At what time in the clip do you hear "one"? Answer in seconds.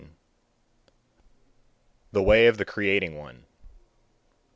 3.19-3.43